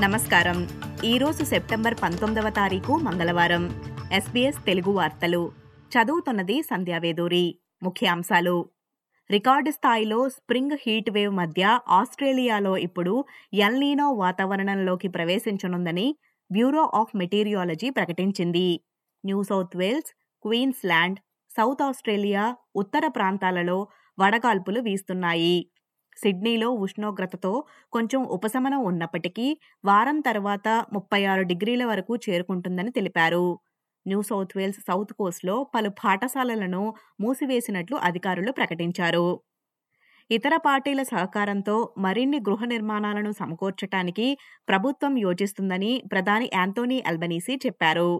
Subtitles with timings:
[0.00, 0.68] నమస్కారం.
[1.04, 3.82] ఈరోజు సెప్టెంబర్ పంతొమ్మిదవ తారీఖు మంగళవారం.
[4.12, 5.52] ఎస్బీఎస్ తెలుగు వార్తలు.
[5.88, 8.68] చదువుతున్నది సంధ్యావేదూరి ముఖ్యాంశాలు.
[9.30, 13.24] రికార్డు స్థాయిలో స్ప్రింగ్ హీట్ వేవ్ మధ్య ఆస్ట్రేలియాలో ఇప్పుడు
[13.54, 16.16] ఎల్నీనో వాతావరణంలోకి ప్రవేశించనుందని
[16.52, 18.80] బ్యూరో ఆఫ్ మెటీరియాలజీ ప్రకటించింది.
[19.24, 21.18] New South Wales Queensland
[21.50, 23.88] South Australia ఉత్తర ప్రాంతాలలో
[24.18, 25.70] వడగాల్పులు వీస్తున్నాయి.
[26.16, 27.52] సిడ్నీలో ఉష్ణోగ్రతతో
[27.92, 29.46] కొంచెం ఉపశమనం ఉన్నప్పటికీ
[29.84, 33.46] వారం తర్వాత ముప్పై ఆరు డిగ్రీల వరకు చేరుకుంటుందని తెలిపారు.
[34.06, 36.82] న్యూ సౌత్ వేల్స్ సౌత్ కోస్ట్లో పలు పాఠశాలలను
[37.20, 39.26] మూసివేసినట్లు అధికారులు ప్రకటించారు.
[40.30, 44.26] ఇతర పార్టీల సహకారంతో మరిన్ని గృహ నిర్మాణాలను సమకూర్చటానికి
[44.68, 48.10] ప్రభుత్వం యోచిస్తుందని ప్రధాని యాంతోనీ అల్బనీసీ చెప్పారు.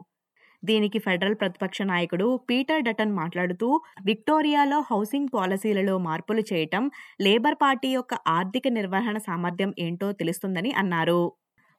[0.65, 3.69] దీనికి ఫెడరల్ ప్రతిపక్ష నాయకుడు పీటర్ డటన్ మాట్లాడుతూ
[4.07, 6.85] విక్టోరియాలో హౌసింగ్ పాలసీలలో మార్పులు చేయటం
[7.21, 11.23] లేబర్ పార్టీ యొక్క ఆర్థిక నిర్వహణ సామర్థ్యం ఏంటో తెలుస్తుందని అన్నారు.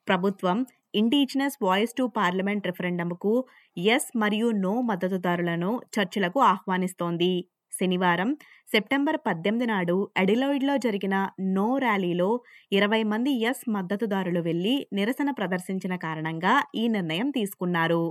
[0.07, 0.57] ప్రభుత్వం
[0.95, 3.31] ఇండిజినస్ వాయిస్ టు పార్లమెంట్ రెఫరెండంకు
[3.77, 7.33] ఎస్ మరియు నో మద్దతుదారులను చర్చలకు ఆహ్వానిస్తోంది.
[7.73, 8.29] శనివారం
[8.71, 11.15] సెప్టెంబర్ పద్దెనిమిది నాడు అడిలాయిడ్లో జరిగిన
[11.55, 12.29] నో ర్యాలీలో
[12.71, 18.03] ఇరవై మంది ఎస్ మద్దతుదారులు వెళ్ళి నిరసన ప్రదర్శించిన కారణంగా ఈ నిర్ణయం తీసుకున్నారు.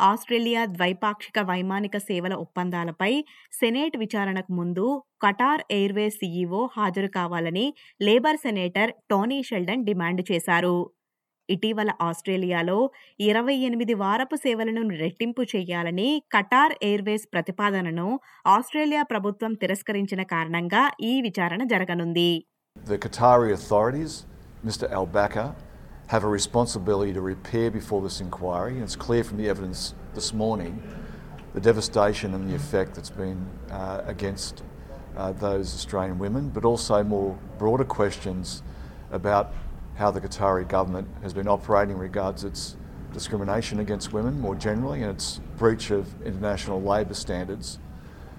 [0.00, 8.92] ఆస్ట్రేలియా ద్వైపాక్షిక వైమానిక సేవల ఒప్పందాలపై సెనేట్ విచారణకు ముందు కటార్ ఎయిర్వేస్ సీఈఓ హాజరు కావాలని Labor senator
[9.10, 10.90] Tony Sheldon demand చేశారు.
[11.48, 20.82] ఇటీవల ఆస్ట్రేలియాలో ఇరవై ఎనిమిది వారపు సేవలను రెట్టింపు చేయాలని కటార్ ఎయిర్వేస్ ప్రతిపాదనను ఆస్ట్రేలియా ప్రభుత్వం తిరస్కరించిన కారణంగా
[21.00, 22.30] ఈ విచారణ జరగనుంది.
[22.76, 24.12] The Qatari authorities,
[24.68, 25.46] Mr Al Bakr,
[26.08, 28.74] have a responsibility to repair before this inquiry.
[28.74, 30.82] And it's clear from the evidence this morning
[31.54, 34.62] the devastation and the effect that's been uh, against
[35.16, 38.62] uh, those Australian women, but also more broader questions
[39.12, 39.54] about
[39.94, 42.76] how the Qatari government has been operating regards its
[43.12, 47.78] discrimination against women more generally and its breach of international labour standards.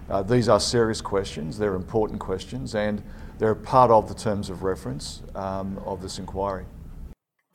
[0.09, 3.01] Uh, these are serious questions, they're important questions, and
[3.39, 6.65] they're part of the terms of reference um, of this inquiry.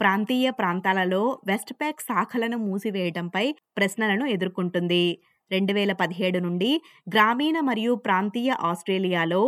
[0.01, 3.45] ప్రాంతీయ ప్రాంతాలలో west pack శాఖలను మూసివేయడంపై
[3.79, 5.05] ప్రశ్నలను ఎదుర్కొంటుంది.
[5.51, 6.71] రెండు వేల పదిహేడు నుండి
[7.09, 9.43] గ్రామీణ మరియు ప్రాంతీయ ఆస్ట్రేలియాలో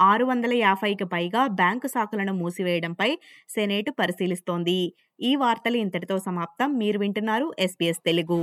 [0.00, 3.10] ఆరు వందల యాభైకి పైగా బ్యాంకు శాఖలను మూసివేయడంపై
[3.48, 4.80] సెనేటు పరిశీలిస్తోంది.
[5.20, 6.70] ఈ వార్తలు ఇంతటితో సమాప్తం.
[6.82, 8.40] మీరు వింటున్నారు ఎస్పీఎస్ తెలుగు.